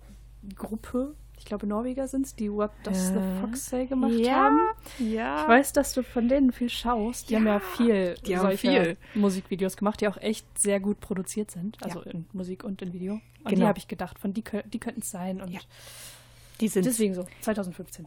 [0.56, 3.16] Gruppe, ich glaube Norweger sind es, die What Does Ja.
[3.16, 4.60] the Fox Say gemacht ja, haben.
[5.00, 5.44] Ja.
[5.44, 7.30] Ich weiß, dass du von denen viel schaust.
[7.30, 8.98] Die haben ja viel, die haben viel.
[9.16, 11.78] Musikvideos gemacht, die auch echt sehr gut produziert sind.
[11.82, 13.14] Also in Musik und in Video.
[13.14, 13.22] Und
[13.52, 13.68] die Genau.
[13.68, 15.40] habe ich gedacht, von die, die könnten es sein.
[15.42, 15.62] Und Ja.
[16.60, 18.06] Die sind deswegen so, 2015.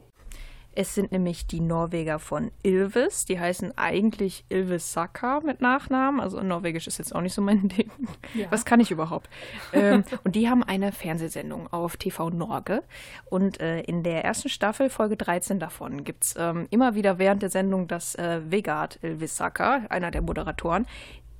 [0.74, 3.26] Es sind nämlich die Norweger von Ilves.
[3.26, 6.18] Die heißen eigentlich Ilves Saka mit Nachnamen.
[6.18, 7.90] Also Norwegisch ist jetzt auch nicht so mein Ding.
[8.34, 8.46] Ja.
[8.50, 9.28] Was kann ich überhaupt?
[9.74, 12.82] ähm, und die haben eine Fernsehsendung auf TV Norge.
[13.26, 17.42] Und äh, in der ersten Staffel, Folge 13 davon, gibt es ähm, immer wieder während
[17.42, 20.86] der Sendung, dass äh, Vegard Ilves Saka, einer der Moderatoren,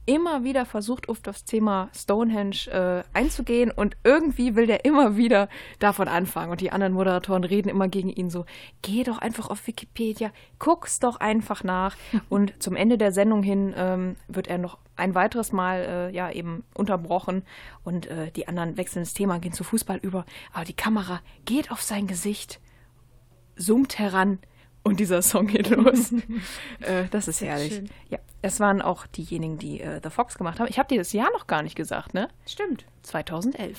[0.04, 5.48] immer wieder versucht, auf das Thema Stonehenge äh, einzugehen und irgendwie will der immer wieder
[5.78, 6.50] davon anfangen.
[6.50, 8.44] Und die anderen Moderatoren reden immer gegen ihn so,
[8.82, 11.96] geh doch einfach auf Wikipedia, guck's doch einfach nach.
[12.28, 16.30] und zum Ende der Sendung hin ähm, wird er noch ein weiteres Mal äh, ja
[16.30, 17.42] eben unterbrochen
[17.84, 20.26] und äh, die anderen wechseln das Thema, gehen zu Fußball über.
[20.52, 22.60] Aber die Kamera geht auf sein Gesicht,
[23.56, 24.38] zoomt heran
[24.82, 26.12] und dieser Song geht los.
[26.80, 27.74] äh, das ist herrlich.
[27.74, 27.88] schön.
[28.10, 30.68] Ja, es waren auch diejenigen, die äh, The Fox gemacht haben.
[30.68, 32.28] Ich habe dir das Jahr noch gar nicht gesagt, ne?
[32.46, 32.84] Stimmt.
[33.02, 33.78] 2011.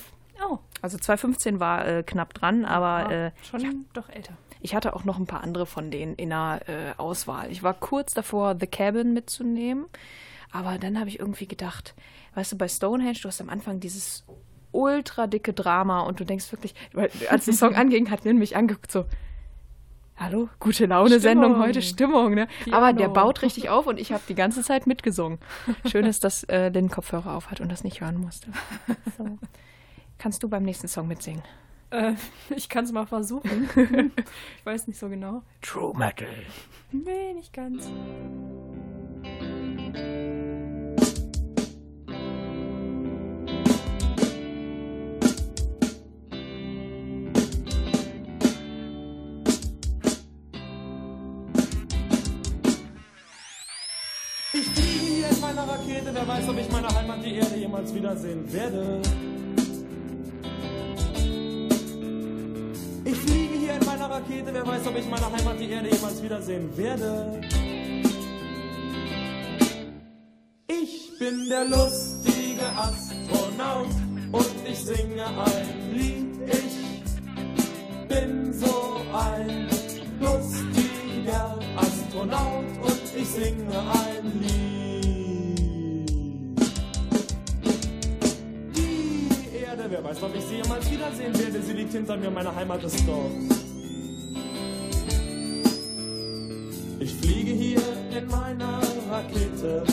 [0.49, 4.33] Oh, Also 2015 war äh, knapp dran, aber äh, schon ja, doch älter.
[4.61, 7.51] ich hatte auch noch ein paar andere von denen in der äh, Auswahl.
[7.51, 9.85] Ich war kurz davor, The Cabin mitzunehmen,
[10.51, 11.93] aber dann habe ich irgendwie gedacht,
[12.35, 14.25] weißt du, bei Stonehenge, du hast am Anfang dieses
[14.71, 18.55] ultra dicke Drama und du denkst wirklich, weil als der Song anging, hat Lynn mich
[18.55, 19.05] angeguckt so,
[20.17, 22.47] hallo, gute Laune-Sendung heute, Stimmung, ne?
[22.63, 22.77] Piano.
[22.77, 25.39] Aber der baut richtig auf und ich habe die ganze Zeit mitgesungen.
[25.85, 28.47] Schön ist, dass äh, Lynn Kopfhörer auf hat und das nicht hören musste.
[29.17, 29.37] So.
[30.17, 31.43] Kannst du beim nächsten Song mitsingen?
[31.91, 32.13] Äh,
[32.55, 33.69] ich kann es mal versuchen.
[34.57, 35.43] ich weiß nicht so genau.
[35.61, 36.27] True Metal.
[36.91, 37.89] Nee, nicht ganz.
[54.55, 57.91] Ich fliege hier in meiner Rakete, wer weiß, ob ich meine Heimat, die Erde, jemals
[57.91, 59.01] wiedersehen werde.
[63.03, 66.21] Ich fliege hier in meiner Rakete, wer weiß, ob ich meine Heimat, die Erde, jemals
[66.21, 67.41] wiedersehen werde.
[70.67, 73.87] Ich bin der lustige Astronaut
[74.33, 76.27] und ich singe ein Lied.
[76.45, 79.67] Ich bin so ein
[80.19, 82.65] lustiger Astronaut
[83.15, 86.09] ich singe ein Lied.
[88.75, 92.53] Die Erde, wer weiß, ob ich sie jemals wiedersehen werde, sie liegt hinter mir, meine
[92.55, 93.31] Heimat ist dort.
[96.99, 97.81] Ich fliege hier
[98.17, 99.83] in meiner Rakete.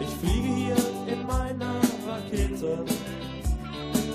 [0.00, 0.76] Ich fliege hier
[1.06, 2.84] in meiner Rakete.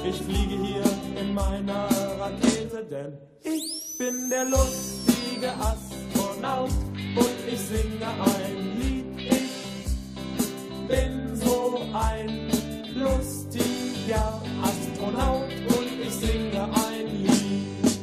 [0.08, 0.84] Ich fliege hier
[1.20, 1.88] in meiner
[2.20, 6.70] Rakete, denn ich bin der lustige Astronaut
[7.16, 9.06] und ich singe ein Lied.
[9.18, 12.50] Ich bin so ein
[12.96, 18.00] lustiger Astronaut und ich singe ein Lied.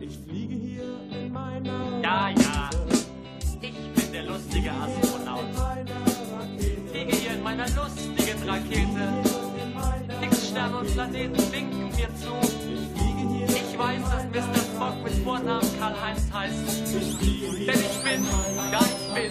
[0.00, 2.70] Ich fliege hier in meiner Ja, ja.
[3.64, 3.66] Rakete.
[3.66, 5.44] Ich bin der lustige Astronaut.
[5.56, 6.90] Rakete.
[6.90, 9.06] Fliege hier in meiner lustigen Rakete.
[10.20, 12.63] Fixsterne und Planeten winken mir zu.
[13.84, 14.00] Weiß,
[14.32, 14.62] dass Mr.
[14.62, 16.54] Spock mit Vornamen Karl-Heinz heißt.
[16.94, 18.26] Denn ich bin,
[18.72, 19.30] ja, ich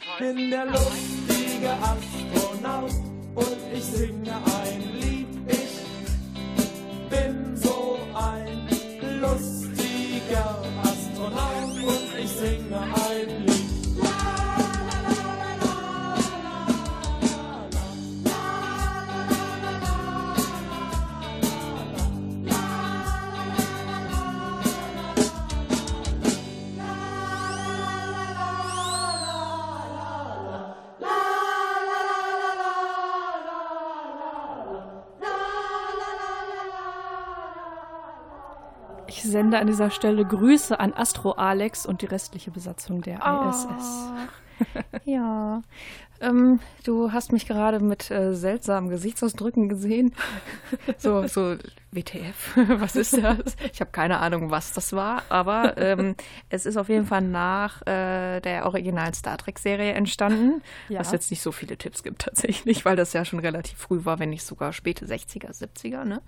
[0.00, 2.90] Ich bin der lustige Astronaut
[3.36, 5.13] und ich singe ein Lied.
[39.34, 43.48] Sende an dieser Stelle Grüße an Astro Alex und die restliche Besatzung der Oh.
[43.50, 44.12] ISS.
[45.04, 45.60] Ja.
[46.20, 50.14] Ähm, du hast mich gerade mit äh, seltsamen Gesichtsausdrücken gesehen.
[50.98, 51.56] so, so,
[51.90, 53.56] WTF, was ist das?
[53.72, 56.14] Ich habe keine Ahnung, was das war, aber ähm,
[56.48, 61.00] es ist auf jeden Fall nach äh, der originalen Star Trek-Serie entstanden, Ja.
[61.00, 64.18] was jetzt nicht so viele Tipps gibt tatsächlich, weil das ja schon relativ früh war,
[64.18, 66.20] wenn nicht sogar späte 60er, 70er, ne?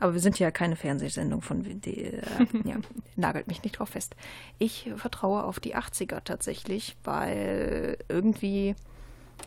[0.00, 2.22] Aber wir sind ja keine Fernsehsendung von die, äh,
[2.64, 2.76] ja,
[3.16, 4.16] nagelt mich nicht drauf fest.
[4.58, 8.74] Ich vertraue auf die 80er tatsächlich, weil irgendwie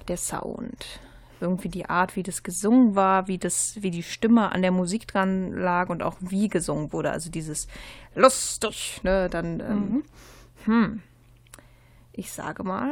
[0.08, 1.00] der Sound,
[1.40, 5.08] irgendwie die Art, wie das gesungen war, wie das, wie die Stimme an der Musik
[5.08, 7.12] dran lag und auch wie gesungen wurde.
[7.12, 7.68] Also dieses
[8.16, 10.04] lustig, ne, dann, ähm,
[10.66, 11.02] hm,
[12.12, 12.92] ich sage mal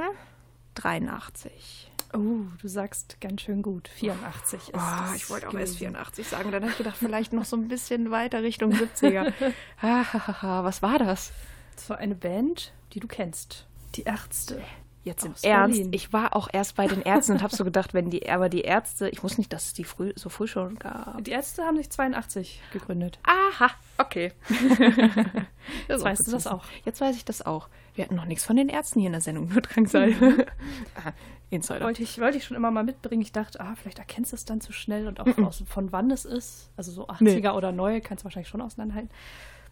[0.75, 1.91] 83.
[2.13, 3.89] Oh, du sagst ganz schön gut.
[3.89, 5.67] 84 ist das ich wollte auch gewesen.
[5.69, 9.33] erst 84 sagen, dann habe ich gedacht, vielleicht noch so ein bisschen weiter Richtung 70er.
[9.81, 11.31] Ah, was war das?
[11.75, 13.67] Das war eine Band, die du kennst.
[13.95, 14.61] Die Ärzte.
[15.07, 15.93] Jetzt im Aus Ernst, Berlin.
[15.93, 18.61] ich war auch erst bei den Ärzten und habe so gedacht, wenn die, aber die
[18.61, 21.23] Ärzte, ich wusste nicht, dass es die früh, so früh schon gab.
[21.23, 23.17] Die Ärzte haben sich 82 gegründet.
[23.23, 24.33] Aha, okay.
[25.87, 26.65] Jetzt weißt du das auch.
[26.85, 27.69] Jetzt weiß ich das auch.
[27.95, 30.11] Wir hatten noch nichts von den Ärzten hier in der Sendung, nur Drangsal.
[30.95, 31.13] Aha,
[31.49, 31.85] Insider.
[31.85, 33.21] Wollte ich, wollte ich schon immer mal mitbringen.
[33.21, 36.11] Ich dachte, ah, vielleicht erkennst du es dann zu schnell und auch aus, von wann
[36.11, 36.69] es ist.
[36.75, 37.47] Also so 80er Nee.
[37.49, 39.09] oder neue kannst du wahrscheinlich schon auseinanderhalten.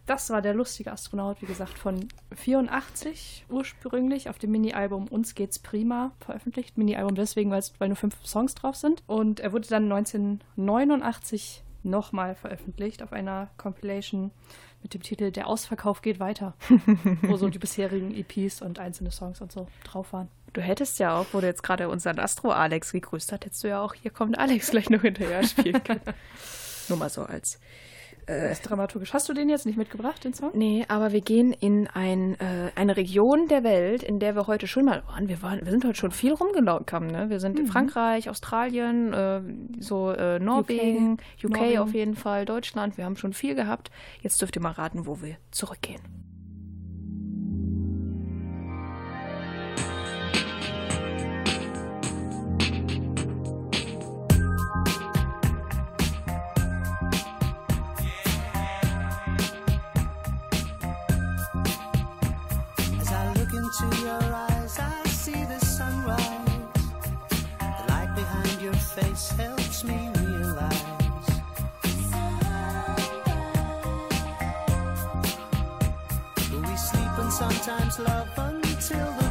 [0.05, 5.57] Das war der lustige Astronaut, wie gesagt, von 84 ursprünglich auf dem Mini-Album Uns geht's
[5.57, 6.77] prima veröffentlicht.
[6.77, 9.01] Mini-Album deswegen, weil nur fünf Songs drauf sind.
[9.07, 14.31] Und er wurde dann 1989 nochmal veröffentlicht auf einer Compilation
[14.83, 16.53] mit dem Titel Der Ausverkauf geht weiter,
[17.23, 20.29] wo so die bisherigen EPs und einzelne Songs und so drauf waren.
[20.53, 23.81] Du hättest ja auch, wo du jetzt gerade unseren Astro-Alex gegrüßt hast, hättest du ja
[23.81, 26.01] auch, hier kommt Alex gleich noch hinterher spielen können.
[26.89, 27.59] Nur mal so als.
[28.27, 29.13] Das ist dramaturgisch.
[29.13, 30.51] Hast du den jetzt nicht mitgebracht, den Song?
[30.53, 34.67] Nee, aber wir gehen in ein, äh, eine Region der Welt, in der wir heute
[34.67, 35.29] schon mal waren.
[35.29, 37.11] Wir, waren, wir sind heute schon viel rumgekommen.
[37.11, 37.29] Ne?
[37.29, 39.41] Wir sind in Frankreich, Australien, äh,
[39.79, 41.77] so äh, Norwegen, UK, Norwegen.
[41.79, 42.97] auf jeden Fall, Deutschland.
[42.97, 43.91] Wir haben schon viel gehabt.
[44.21, 46.24] Jetzt dürft ihr mal raten, wo wir zurückgehen.
[77.35, 79.24] Sometimes love until the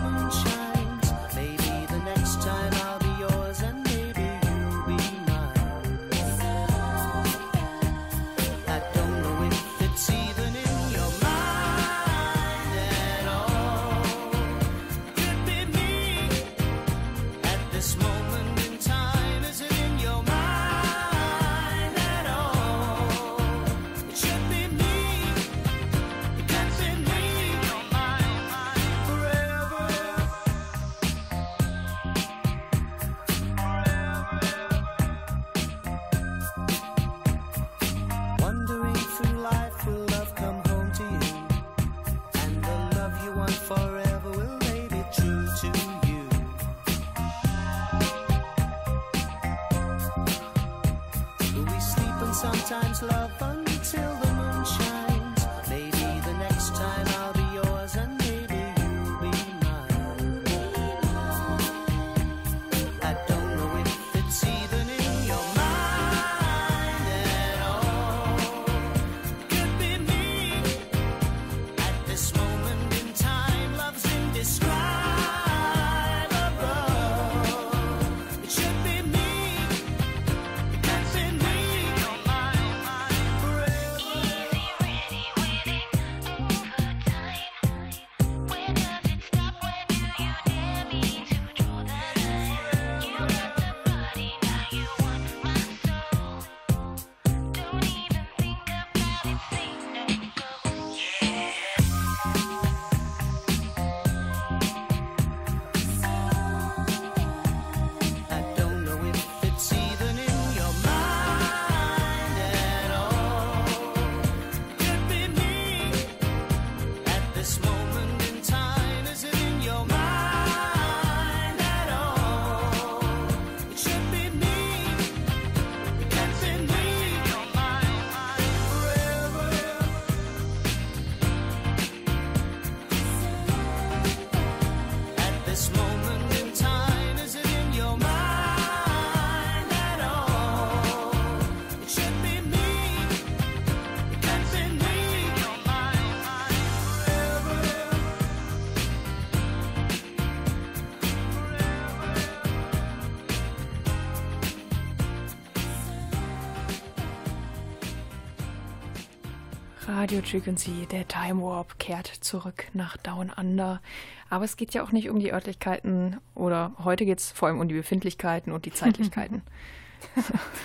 [160.25, 163.83] Radio Frequency, der Time Warp kehrt zurück nach Down Under.
[164.31, 167.61] Aber es geht ja auch nicht um die Örtlichkeiten oder heute geht es vor allem
[167.61, 169.43] um die Befindlichkeiten und die Zeitlichkeiten.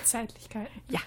[0.06, 0.82] Zeitlichkeiten.
[0.88, 1.02] Ja.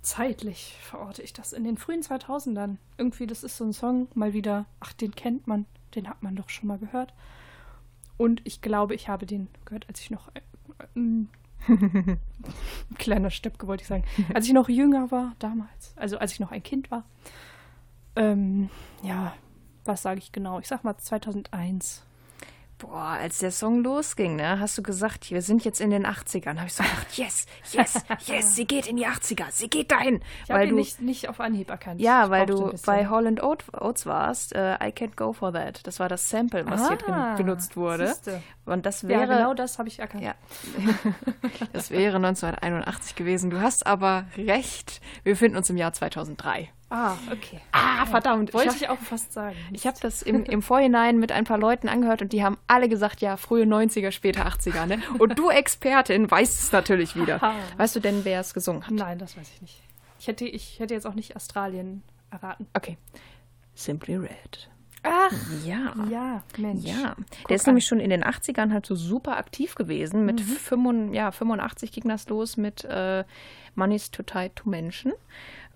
[0.00, 2.78] Zeitlich verorte ich das in den frühen 2000ern.
[2.96, 6.36] Irgendwie, das ist so ein Song, mal wieder, ach, den kennt man, den hat man
[6.36, 7.12] doch schon mal gehört.
[8.16, 10.28] Und ich glaube, ich habe den gehört, als ich noch.
[10.34, 10.40] Äh,
[10.96, 11.28] ähm,
[12.96, 14.04] kleiner Steppke wollte ich sagen.
[14.32, 15.92] Als ich noch jünger war, damals.
[15.96, 17.04] Also als ich noch ein Kind war.
[18.18, 18.68] Ähm,
[19.02, 19.32] ja,
[19.84, 20.58] was sage ich genau?
[20.58, 22.02] Ich sag mal 2001.
[22.80, 26.58] Boah, als der Song losging, ne, hast du gesagt, wir sind jetzt in den 80ern.
[26.58, 30.20] Habe ich so gedacht, yes, yes, yes, sie geht in die 80er, sie geht dahin.
[30.44, 32.00] Ich weil du, nicht, nicht auf Anhieb erkannt.
[32.00, 35.84] ja, weil du bei Holland Oat- Oats warst, äh, I Can't Go For That.
[35.88, 38.06] Das war das Sample, was hier drin Ah, benutzt wurde.
[38.06, 38.40] siehste.
[38.64, 40.22] Und das Ja, wäre, genau das habe ich erkannt.
[40.22, 40.34] Ja.
[41.72, 43.50] das wäre 1981 gewesen.
[43.50, 45.00] Du hast aber recht.
[45.24, 46.70] Wir befinden uns im Jahr 2003.
[46.90, 47.60] Ah, okay.
[47.72, 48.54] Ah, verdammt.
[48.54, 49.56] Wollte ich ich auch fast sagen.
[49.72, 52.88] Ich habe das im, im Vorhinein mit ein paar Leuten angehört und die haben alle
[52.88, 54.86] gesagt, ja, frühe 90er, späte 80er.
[54.86, 55.02] Ne?
[55.18, 57.42] Und du Expertin weißt es natürlich wieder.
[57.42, 57.54] Aha.
[57.76, 58.90] Weißt du denn, wer es gesungen hat?
[58.92, 59.82] Nein, das weiß ich nicht.
[60.18, 62.66] Ich hätte, ich hätte jetzt auch nicht Australien erraten.
[62.74, 62.96] Okay.
[63.74, 64.68] Simply Red.
[65.04, 65.32] Ach,
[65.64, 65.94] Ja.
[66.10, 66.84] ja, Mensch.
[66.84, 67.70] Ja, Guck der ist an.
[67.70, 70.24] nämlich schon in den 80ern halt so super aktiv gewesen.
[70.24, 70.44] Mit Mhm.
[70.44, 73.24] 85, ja, 85 ging das los mit äh,
[73.76, 75.12] Money's Too Tight to Mention.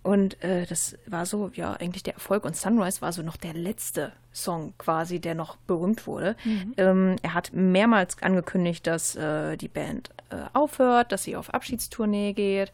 [0.03, 2.45] Und äh, das war so, ja, eigentlich der Erfolg.
[2.45, 6.37] Und Sunrise war so noch der letzte Song quasi, der noch berühmt wurde.
[6.45, 6.75] Mhm.
[6.77, 12.33] Ähm, er hat mehrmals angekündigt, dass äh, die Band äh, aufhört, dass sie auf Abschiedstournee
[12.33, 12.73] geht.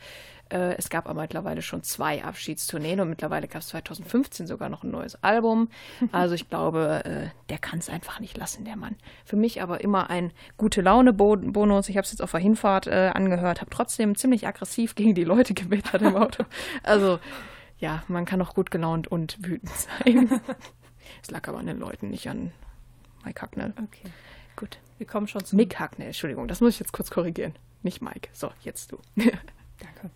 [0.50, 4.82] Äh, es gab aber mittlerweile schon zwei Abschiedstourneen und mittlerweile gab es 2015 sogar noch
[4.82, 5.68] ein neues Album.
[6.12, 8.96] Also ich glaube, äh, der kann es einfach nicht lassen, der Mann.
[9.24, 11.88] Für mich aber immer ein gute Laune-Bonus.
[11.88, 15.24] Ich habe es jetzt auf der Hinfahrt äh, angehört, habe trotzdem ziemlich aggressiv gegen die
[15.24, 16.44] Leute gewettert im Auto.
[16.82, 17.18] Also
[17.78, 20.40] ja, man kann auch gut gelaunt und wütend sein.
[21.22, 22.52] Es lag aber an den Leuten, nicht an
[23.24, 23.72] Mike Hacknell.
[23.82, 24.10] Okay.
[24.56, 24.78] Gut.
[24.98, 25.56] Wir kommen schon zum.
[25.56, 27.54] Mick Hacknell, Entschuldigung, das muss ich jetzt kurz korrigieren.
[27.82, 28.28] Nicht Mike.
[28.32, 28.98] So, jetzt du.
[29.80, 30.10] Danke.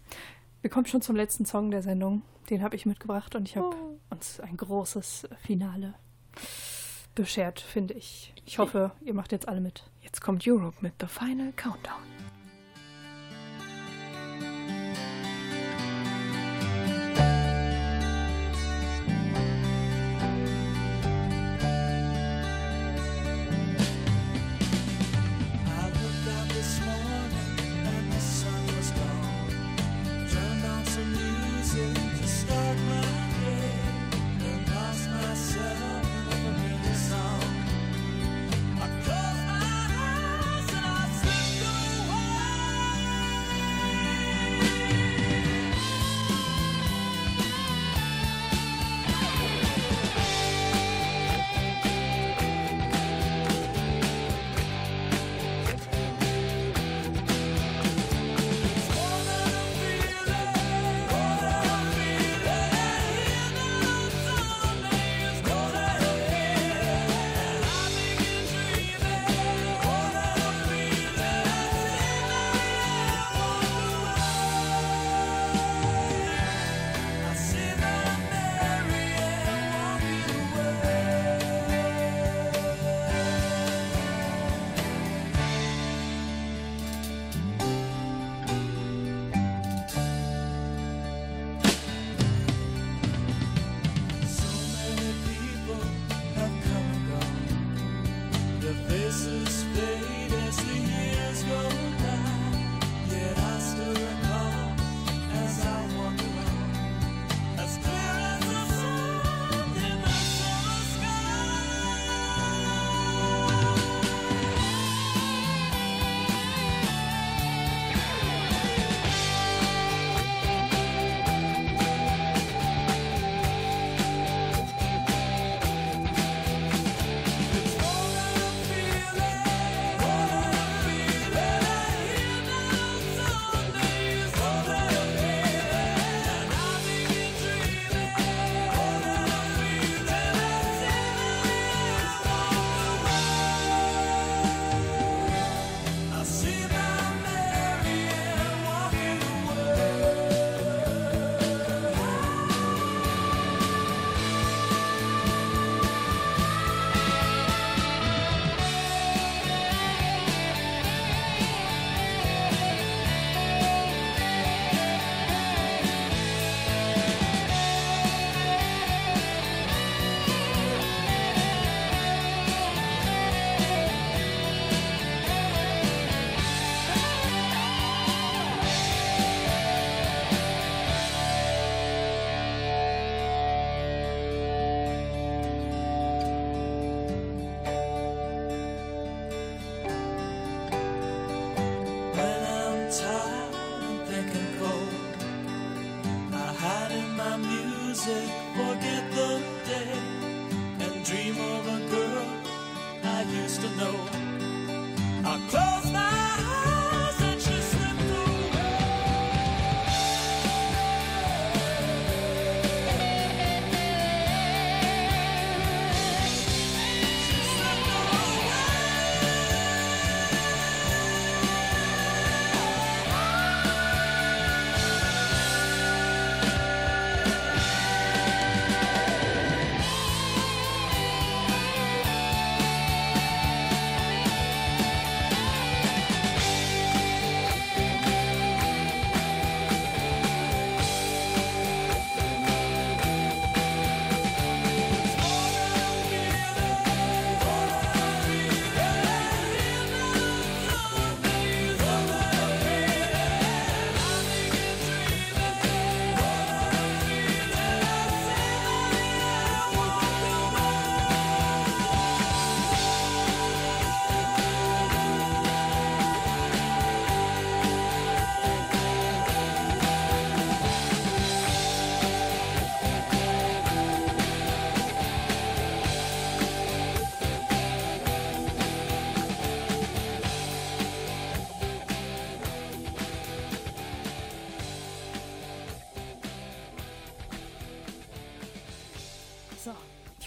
[0.61, 2.23] Wir kommen schon zum letzten Song der Sendung.
[2.51, 3.99] Den habe ich mitgebracht und ich habe Oh.
[4.11, 5.95] uns ein großes Finale
[7.15, 8.33] beschert, finde ich.
[8.47, 9.85] Ich hoffe, ihr macht jetzt alle mit.
[10.01, 12.12] Jetzt kommt Europe mit The Final Countdown.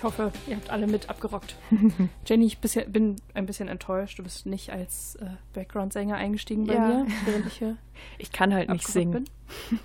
[0.06, 1.56] Hoffe, ihr habt alle mit abgerockt.
[2.26, 4.18] Jenny, ich bin ein bisschen enttäuscht.
[4.20, 6.80] Du bist nicht als äh, Background-Sänger eingestiegen bei Ja.
[6.88, 7.76] mir, während ich hier
[8.18, 9.26] Ich kann halt nicht singen.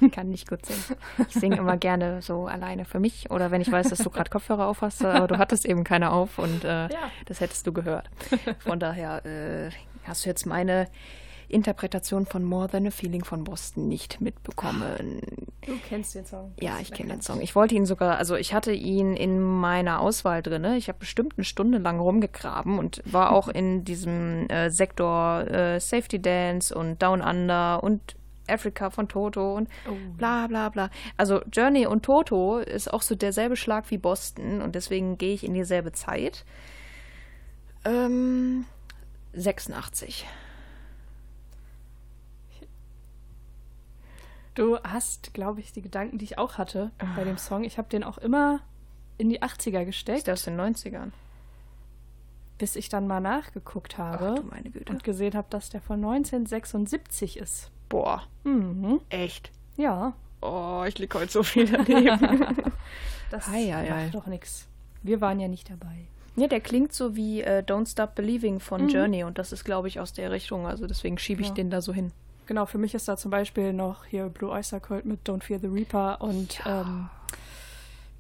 [0.01, 0.11] bin.
[0.11, 0.99] kann nicht gut singen.
[1.29, 4.31] Ich singe immer gerne so alleine für mich oder wenn ich weiß, dass du gerade
[4.31, 7.11] Kopfhörer auf hast, aber du hattest eben keine auf und äh, Ja.
[7.27, 8.09] das hättest du gehört.
[8.61, 9.71] Von daher äh,
[10.05, 10.87] hast du jetzt meine
[11.51, 15.21] Interpretation von More Than a Feeling von Boston nicht mitbekommen.
[15.67, 16.53] Du kennst den Song.
[16.61, 17.21] Ja, ich kenne den.
[17.21, 17.41] Song.
[17.41, 20.65] Ich wollte ihn sogar, also ich hatte ihn in meiner Auswahl drin.
[20.77, 25.81] Ich habe bestimmt eine Stunde lang rumgegraben und war auch in diesem äh, Sektor äh,
[25.81, 28.17] Safety Dance und Down Under und
[28.49, 29.93] Africa von Toto und Oh.
[30.17, 30.91] bla bla bla.
[31.17, 35.45] Also Journey und Toto ist auch so derselbe Schlag wie Boston und deswegen gehe ich
[35.45, 36.45] in dieselbe Zeit.
[37.85, 38.65] Ähm,
[39.35, 40.27] 86.
[44.61, 47.65] Du hast, glaube ich, die Gedanken, die ich auch hatte bei dem Song.
[47.65, 48.61] Ich habe den auch immer
[49.17, 51.13] in die 80er Ist gesteckt, der aus den 90ern?
[52.59, 57.71] bis ich dann mal nachgeguckt habe Ach und gesehen habe, dass der von 1976 ist.
[57.89, 59.01] Boah, Mhm.
[59.09, 59.51] echt.
[59.79, 62.47] Ja, Oh, ich lieg heute so viel daneben.
[63.31, 63.89] das ei, ei.
[64.05, 64.67] macht doch nichts.
[65.03, 66.07] Wir waren ja nicht dabei.
[66.37, 68.89] Ja, der klingt so wie äh, Don't Stop Believing von Mhm.
[68.91, 70.67] Journey und das ist, glaube ich, aus der Richtung.
[70.67, 71.55] Also deswegen schiebe ich Ja.
[71.55, 72.13] den da so hin.
[72.51, 75.61] Genau, für mich ist da zum Beispiel noch hier Blue Oyster Cult mit Don't Fear
[75.61, 77.09] the Reaper und ähm,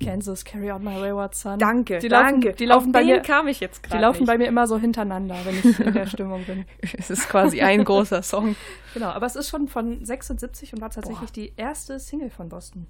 [0.00, 1.58] Kansas Carry On My Wayward Son.
[1.58, 2.46] Danke, die danke.
[2.50, 4.28] Laufen, die laufen, Auf bei, mir, kam ich jetzt die laufen nicht.
[4.28, 6.64] bei mir immer so hintereinander, wenn ich in der Stimmung bin.
[6.96, 8.54] Es ist quasi ein großer Song.
[8.94, 12.86] Genau, aber es ist schon von 76 und war tatsächlich die erste Single von Boston.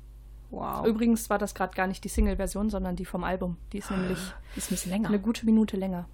[0.51, 0.85] Wow.
[0.87, 3.57] Übrigens war das gerade gar nicht die Single-Version, sondern die vom Album.
[3.73, 4.19] Die ist nämlich
[4.57, 5.09] ist ein bisschen länger.
[5.09, 6.07] eine gute Minute länger.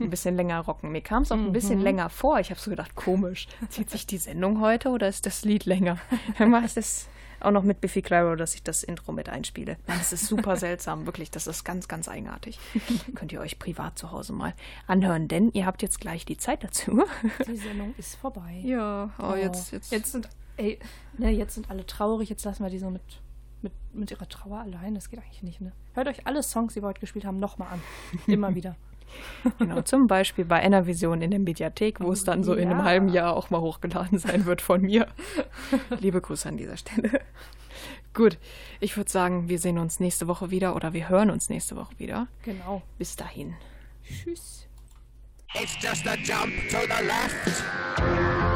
[0.00, 0.90] ein bisschen länger rocken.
[0.92, 1.84] Mir kam es auch ein bisschen Mhm.
[1.84, 2.40] länger vor.
[2.40, 3.48] Ich habe so gedacht, komisch.
[3.68, 5.98] Zieht sich die Sendung heute oder ist das Lied länger?
[6.38, 7.06] Dann mache ich das
[7.40, 9.76] auch noch mit Biffy Clyro, dass ich das Intro mit einspiele.
[9.88, 11.28] Das ist super seltsam, wirklich.
[11.30, 12.58] Das ist ganz, ganz eigenartig.
[13.16, 14.54] Könnt ihr euch privat zu Hause mal
[14.86, 17.02] anhören, denn ihr habt jetzt gleich die Zeit dazu.
[17.46, 18.60] Die Sendung ist vorbei.
[18.62, 20.28] Ja, oh, Oh, jetzt, jetzt, jetzt sind,
[20.62, 20.78] ey,
[21.18, 23.02] ne, jetzt sind alle traurig, jetzt lassen wir die so mit,
[23.62, 24.94] mit, mit ihrer Trauer allein.
[24.94, 25.72] Das geht eigentlich nicht, ne?
[25.94, 27.82] Hört euch alle Songs, die wir heute gespielt haben, nochmal an.
[28.26, 28.76] Immer wieder.
[29.58, 32.84] Genau, zum Beispiel bei Enervision in der Mediathek, wo es dann so in einem Ja.
[32.84, 35.06] halben Jahr auch mal hochgeladen sein wird von mir.
[36.00, 37.20] Liebe Grüße an dieser Stelle.
[38.14, 38.38] Gut,
[38.80, 41.98] ich würde sagen, wir sehen uns nächste Woche wieder oder wir hören uns nächste Woche
[41.98, 42.26] wieder.
[42.42, 42.80] Genau.
[42.96, 43.54] Bis dahin.
[44.04, 44.66] Tschüss.
[45.54, 48.51] It's just a jump to the left.